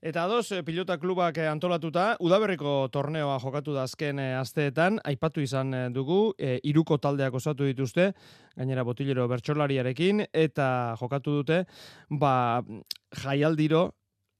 Eta 0.00 0.22
ados, 0.24 0.50
eh, 0.52 0.62
pilota 0.64 0.96
klubak 0.96 1.36
eh, 1.36 1.44
antolatuta, 1.44 2.16
udaberriko 2.24 2.88
torneoa 2.88 3.34
jokatu 3.42 3.74
da 3.76 3.82
azken 3.84 4.18
eh, 4.18 4.30
asteetan, 4.32 4.96
aipatu 5.04 5.42
izan 5.44 5.74
dugu, 5.92 6.32
e, 6.38 6.54
iruko 6.64 6.96
taldeak 6.96 7.34
osatu 7.36 7.68
dituzte, 7.68 8.14
gainera 8.56 8.82
botilero 8.82 9.26
bertsolariarekin, 9.28 10.24
eta 10.32 10.96
jokatu 10.96 11.34
dute, 11.42 11.64
ba, 12.08 12.32
jaialdiro, 13.12 13.90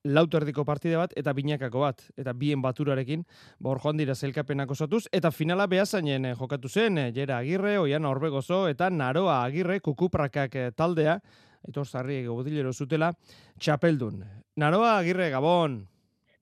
lauterdiko 0.09 0.65
partide 0.65 0.96
bat 0.96 1.12
eta 1.19 1.35
binakako 1.37 1.85
bat, 1.85 2.06
eta 2.17 2.33
bien 2.33 2.63
baturarekin, 2.65 3.27
ba, 3.61 3.77
joan 3.85 4.01
dira 4.01 4.15
zelkapenak 4.15 4.71
osatuz, 4.72 5.04
eta 5.13 5.31
finala 5.31 5.69
behazainen 5.69 6.24
eh, 6.24 6.35
jokatu 6.40 6.69
zen, 6.69 6.97
Jera 7.13 7.38
Agirre, 7.45 7.77
Oian 7.79 8.08
Orbegozo, 8.08 8.67
eta 8.69 8.88
Naroa 8.90 9.42
Agirre, 9.45 9.81
kukuprakak 9.81 10.56
taldea, 10.77 11.21
Aitor 11.69 11.85
Zarri 11.85 12.22
botilero 12.27 12.72
zutela, 12.72 13.13
txapeldun. 13.61 14.24
Naroa 14.61 14.99
Agirre, 14.99 15.31
Gabon, 15.33 15.88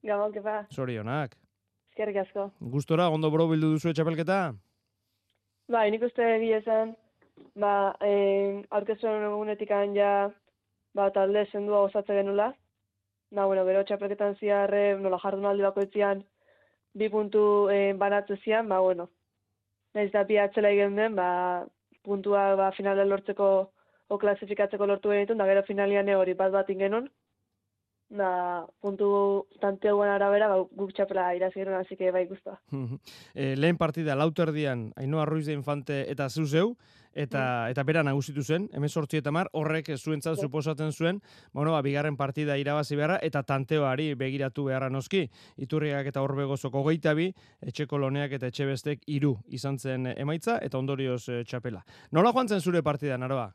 Gabon, 0.03 0.32
kepa, 0.32 0.67
sorionak. 0.75 1.36
eskerrik 1.90 2.17
asko. 2.25 2.49
Gustora, 2.58 3.04
ondo 3.14 3.29
boro 3.31 3.44
bildu 3.46 3.68
duzu 3.75 3.93
txapelketa? 3.94 4.39
Ba, 5.71 5.82
nik 5.94 6.03
uste 6.03 6.27
egia 6.35 6.58
esan, 6.58 6.96
ba, 7.54 7.94
eh, 8.03 8.64
aurkezuen 8.75 9.22
egunetik 9.29 9.71
ja, 9.94 10.32
ba, 10.94 11.11
talde 11.11 11.44
sendua 11.53 11.85
osatze 11.86 12.17
genula. 12.18 12.49
Na, 13.31 13.46
bueno, 13.46 13.64
gero 13.64 13.85
txapelketan 13.85 14.35
ziarre, 14.41 14.99
nola 14.99 15.21
jardunaldi 15.22 15.63
bakoitzean, 15.63 16.25
bi 16.94 17.08
puntu 17.08 17.69
eh, 17.71 17.94
banatze 17.94 18.41
zian, 18.43 18.66
ba, 18.69 18.80
bueno, 18.80 19.11
nahiz 19.94 20.11
da 20.11 20.25
bi 20.25 20.39
atzela 20.39 20.71
egin 20.75 20.96
den, 20.96 21.14
ba, 21.14 21.64
puntua 22.03 22.57
ba, 22.57 22.72
finala 22.72 23.05
lortzeko 23.05 23.71
o 24.08 24.19
klasifikatzeko 24.19 24.86
lortu 24.86 25.14
genitun, 25.14 25.39
da 25.39 25.46
gero 25.46 25.63
finalian 25.63 26.08
hori 26.16 26.35
bat 26.35 26.50
bat 26.50 26.69
ingenun. 26.71 27.08
Da, 28.08 28.64
puntu 28.80 29.44
tanteuen 29.61 30.08
arabera, 30.08 30.46
ba, 30.49 30.62
guk 30.80 30.94
txapela 30.96 31.26
irazi 31.36 31.61
genuen, 31.61 31.82
hasi 31.82 31.96
que 31.96 32.08
bai 32.11 32.25
guztua. 32.27 32.56
e, 33.34 33.55
lehen 33.56 33.77
partida 33.77 34.16
lauterdian 34.16 34.94
Ainhoa 34.96 35.27
Ruiz 35.28 35.44
de 35.46 35.52
Infante 35.52 36.06
eta 36.10 36.30
zu 36.30 36.46
zeu, 36.46 36.77
eta, 37.12 37.68
eta 37.68 37.84
bera 37.84 38.02
nagusitu 38.02 38.42
zen, 38.42 38.70
hemen 38.72 38.88
sortzi 38.88 39.20
eta 39.20 39.30
mar, 39.30 39.50
horrek 39.52 39.91
zuentzat 39.98 40.38
Bai. 40.38 40.46
suposatzen 40.46 40.92
zuen, 40.92 41.20
bueno, 41.52 41.72
ba, 41.72 41.83
bigarren 41.83 42.16
partida 42.16 42.56
irabazi 42.56 42.96
beharra, 42.96 43.18
eta 43.20 43.42
tanteoari 43.42 44.14
begiratu 44.14 44.64
beharra 44.70 44.88
noski, 44.88 45.27
iturriak 45.58 46.08
eta 46.08 46.24
horbegozoko 46.24 46.84
geita 46.88 47.12
bi, 47.12 47.28
etxeko 47.61 47.98
loneak 47.98 48.33
eta 48.33 48.48
etxe 48.48 48.64
bestek 48.64 49.05
iru 49.06 49.36
izan 49.48 49.78
zen 49.78 50.14
emaitza, 50.16 50.58
eta 50.62 50.78
ondorioz 50.78 51.28
e, 51.28 51.42
txapela. 51.44 51.84
Nola 52.12 52.33
joan 52.33 52.48
zen 52.48 52.64
zure 52.64 52.83
partida, 52.83 53.18
naroa? 53.18 53.50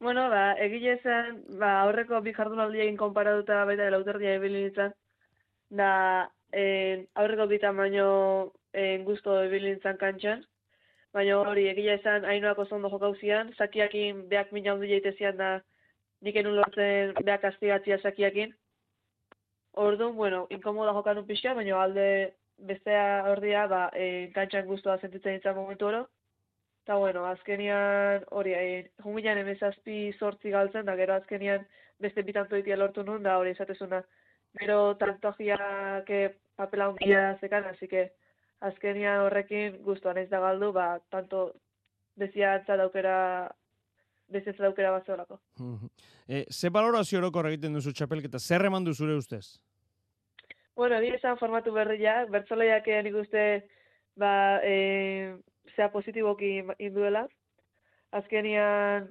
Bueno, 0.00 0.28
ba, 0.28 0.52
egile 0.60 0.98
zen, 1.02 1.36
ba, 1.60 1.68
aurreko 1.84 2.20
bi 2.24 2.32
jardunaldiekin 2.36 2.96
konparatuta 3.00 3.60
baita 3.68 3.86
lauterdia 3.94 4.34
ibili 4.38 4.64
nintzen, 4.64 4.92
da, 5.80 5.90
eh, 6.52 7.06
aurreko 7.22 7.46
bitan 7.52 7.76
baino 7.76 8.08
eh, 8.72 8.98
guzto 9.06 9.36
ibili 9.46 9.70
nintzen 9.72 9.96
kantxan, 10.02 10.42
baina 11.14 11.38
hori 11.38 11.68
egile 11.70 11.96
zen 12.02 12.26
hainoak 12.30 12.58
oso 12.64 12.76
ondo 12.76 12.90
jokauzian, 12.92 13.52
zakiakin 13.58 14.26
beak 14.32 14.52
mina 14.52 14.74
handi 14.74 14.90
jaitezian 14.92 15.38
da, 15.40 15.50
nik 16.26 16.36
enun 16.42 16.58
lortzen 16.58 17.14
beak 17.24 17.44
astigatzia 17.52 17.98
zakiakin. 18.02 18.54
Orduan, 19.86 20.14
bueno, 20.16 20.46
inkomoda 20.50 20.92
jokan 20.98 21.22
un 21.22 21.26
pixka, 21.30 21.54
baina 21.54 21.80
alde 21.82 22.08
bestea 22.58 23.06
ordia, 23.30 23.66
ba, 23.70 23.88
eh, 23.94 24.30
kantxan 24.34 24.66
guztua 24.66 24.98
sentitzen 25.00 25.38
nintzen 25.38 25.56
momentu 25.56 25.90
oro. 25.92 26.04
Eta, 26.84 26.96
bueno, 27.00 27.24
azkenian, 27.24 28.26
hori, 28.36 28.52
eh, 28.52 28.90
junginan 29.00 29.38
emezazpi 29.40 30.12
sortzi 30.18 30.50
galtzen, 30.52 30.84
da 30.84 30.92
gero 30.98 31.14
azkenian 31.14 31.62
beste 31.98 32.20
bitanto 32.22 32.58
ditia 32.58 32.76
lortu 32.76 33.00
nun, 33.02 33.22
da 33.24 33.38
hori 33.40 33.54
esatezuna. 33.54 34.02
Gero 34.60 34.92
tantojiak 35.00 36.10
eh, 36.12 36.34
papela 36.54 36.90
hundia 36.90 37.38
zekan, 37.40 37.64
así 37.70 37.88
que 37.88 38.02
azkenian 38.60 39.22
horrekin 39.24 39.78
guztuan 39.86 40.20
ez 40.20 40.26
da 40.28 40.42
galdu, 40.44 40.74
ba, 40.76 40.98
tanto 41.08 41.54
beziatza 42.20 42.76
daukera, 42.76 43.16
beziatza 44.28 44.66
daukera 44.66 44.92
bat 44.92 45.08
zeolako. 45.08 45.40
e, 46.28 46.44
ze 46.50 46.68
balorazio 46.68 47.18
orokor 47.18 47.48
egiten 47.48 47.72
duzu 47.72 47.92
txapelketa, 47.92 48.38
zer 48.38 48.66
eman 48.66 48.92
zure 48.92 49.16
ustez? 49.16 49.58
Bueno, 50.76 51.00
egia 51.00 51.16
esan 51.16 51.40
formatu 51.40 51.72
berriak, 51.72 52.28
bertzolaiak 52.28 52.86
eh, 52.88 53.02
nik 53.02 53.14
uste, 53.24 53.64
ba, 54.20 54.60
e, 54.62 55.32
zea 55.74 55.88
positiboki 55.92 56.50
induela. 56.78 57.24
Azkenian, 58.14 59.08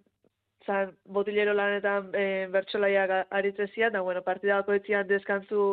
zan, 0.66 0.94
botilero 1.18 1.54
lanetan 1.54 2.12
e, 2.16 2.48
bertsolaiak 2.54 3.14
aritze 3.30 3.68
zian, 3.74 3.94
da, 3.94 4.02
bueno, 4.02 4.22
partida 4.24 4.62
bakoitzean 4.62 5.08
deskantzu, 5.08 5.66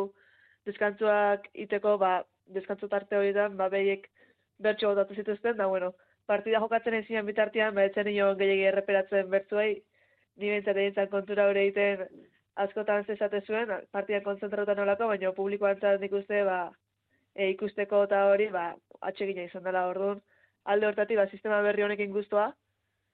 deskantzuak 0.67 1.47
iteko, 1.65 1.97
ba, 2.01 2.13
deskantzu 2.55 2.89
tarte 2.91 3.17
horietan, 3.17 3.55
ba, 3.57 3.69
behiek 3.69 4.09
bertso 4.59 4.91
botatu 4.91 5.15
zituzten, 5.15 5.57
da, 5.57 5.67
bueno, 5.67 5.93
partida 6.27 6.59
jokatzen 6.63 6.99
ezin 6.99 7.25
bitartean, 7.25 7.73
ba, 7.75 7.87
etzen 7.87 8.09
nion 8.09 8.37
gehiagi 8.37 8.67
erreperatzen 8.73 9.31
bertzuei, 9.31 9.71
ni 10.37 10.51
behintzat 10.51 10.77
egin 10.83 11.09
kontura 11.11 11.47
hori 11.49 11.67
egiten 11.67 12.05
askotan 12.61 13.05
zesate 13.07 13.41
zuen, 13.47 13.71
partidan 13.91 14.23
kontzentrauta 14.23 14.75
nolako, 14.75 15.07
baina 15.11 15.31
publikoan 15.35 15.79
zan 15.79 15.99
nik 16.01 16.13
uste, 16.19 16.43
ba, 16.47 16.59
e, 17.35 17.49
ikusteko 17.53 18.03
eta 18.07 18.25
hori, 18.31 18.49
ba, 18.53 18.71
atsegina 19.11 19.47
izan 19.47 19.63
dela 19.67 19.87
orduan. 19.89 20.21
Alde 20.63 20.87
hortatik, 20.87 21.17
ba, 21.17 21.27
sistema 21.29 21.61
berri 21.65 21.83
honekin 21.83 22.11
guztua, 22.13 22.51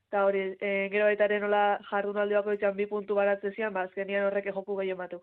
eta 0.08 0.24
hori, 0.24 0.41
e, 0.63 0.88
gero 0.91 1.08
baita 1.08 1.25
ere 1.28 1.40
nola 1.44 1.80
jardunaldi 1.90 2.35
bakoitzean 2.38 2.75
bi 2.75 2.88
puntu 2.88 3.16
baratze 3.16 3.52
zian, 3.56 3.74
ba, 3.75 3.85
azkenian 3.88 4.28
horrek 4.28 4.47
joku 4.56 4.75
gehien 4.80 4.97
batu. 5.00 5.19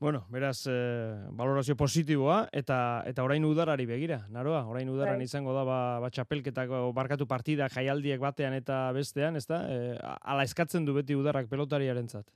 Bueno, 0.00 0.24
beraz, 0.30 0.66
eh, 0.70 1.14
valorazio 1.30 1.76
positiboa, 1.76 2.48
eta 2.52 2.76
eta 3.06 3.24
orain 3.24 3.44
udarari 3.44 3.86
begira, 3.86 4.20
naroa, 4.28 4.64
orain 4.66 4.88
udaran 4.90 5.18
Bai. 5.22 5.24
izango 5.24 5.54
da, 5.54 5.64
ba, 5.64 5.78
ba 6.02 6.10
txapelketako 6.10 6.92
barkatu 6.92 7.26
partida 7.26 7.68
jaialdiek 7.68 8.20
batean 8.20 8.54
eta 8.54 8.90
bestean, 8.92 9.36
ezta? 9.36 9.62
E, 9.70 9.96
ala 10.02 10.42
eskatzen 10.42 10.84
du 10.84 10.94
beti 10.94 11.14
udarrak 11.14 11.48
pelotariarentzat. 11.50 12.26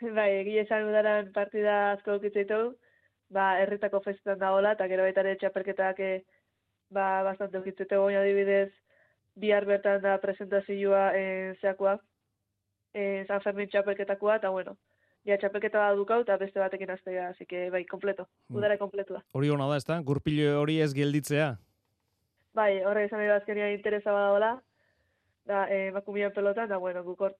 bai, 0.18 0.30
egia 0.40 0.64
esan 0.66 0.88
udaran 0.88 1.32
partida 1.32 1.92
asko 1.92 2.16
ukitzeitu, 2.20 2.62
ba, 3.32 3.58
herritako 3.62 4.00
festetan 4.04 4.40
dagoela, 4.40 4.72
eta 4.76 4.88
gero 4.88 5.04
baita 5.08 5.24
ere 5.24 5.36
txapelketak 5.40 6.00
e, 6.00 6.12
ba, 6.92 7.22
bastante 7.26 7.58
ukitzeitu 7.58 7.98
goin 8.00 8.16
adibidez, 8.20 8.70
bihar 9.34 9.64
bertan 9.64 10.02
da 10.04 10.18
presentazioa 10.20 11.10
e, 11.16 11.22
zeakoa, 11.60 11.96
e, 12.94 13.24
San 13.28 13.40
Fermin 13.40 13.70
txapelketakoa, 13.72 14.36
eta 14.42 14.50
bueno, 14.52 14.76
ja 15.24 15.38
txapelketa 15.40 15.80
bat 15.80 15.96
dukau, 15.96 16.20
eta 16.26 16.36
beste 16.36 16.60
batekin 16.60 16.90
aztega, 16.92 17.28
así 17.32 17.46
que 17.46 17.70
bai, 17.70 17.84
kompleto, 17.88 18.28
Mm. 18.48 18.56
udara 18.56 18.76
kompletu 18.78 19.14
da. 19.14 19.22
Hori 19.32 19.50
ona 19.50 19.68
da, 19.70 19.76
ezta? 19.80 20.00
Gurpilo 20.04 20.60
hori 20.60 20.80
ez 20.80 20.92
gelditzea. 20.94 21.56
Bai, 22.54 22.82
horrek 22.84 23.06
esan 23.08 23.18
nahi 23.22 23.28
da 23.28 23.36
azkenean 23.40 23.72
interesa 23.72 24.12
badagoela, 24.12 24.60
da, 25.46 25.64
e, 25.70 25.86
emakumeen 25.88 26.32
pelotan, 26.32 26.68
da, 26.68 26.76
bueno, 26.76 27.02
guk 27.04 27.20
hor, 27.20 27.34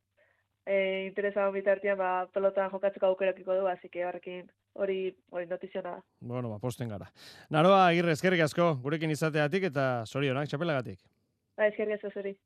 e, 0.67 1.07
interesa 1.09 1.49
bitartean, 1.51 1.99
ba, 1.99 2.11
pelotan 2.35 2.71
jokatzeko 2.71 3.07
aukerakiko 3.11 3.57
du, 3.59 3.67
así 3.67 3.89
que 3.89 4.05
horrekin 4.07 4.47
hori, 4.75 5.17
hori 5.31 5.47
notiziona 5.47 5.97
da. 5.99 6.05
Bueno, 6.21 6.51
ba, 6.51 6.59
posten 6.59 6.89
gara. 6.89 7.11
Naroa, 7.51 7.87
agirre, 7.89 8.15
eskerrik 8.17 8.45
asko, 8.47 8.75
gurekin 8.83 9.11
izateatik 9.11 9.71
eta 9.73 9.87
sorionak, 10.07 10.49
txapelagatik. 10.49 11.01
Ba, 11.57 11.69
eskerrik 11.69 11.99
asko 11.99 12.13
zuri. 12.15 12.37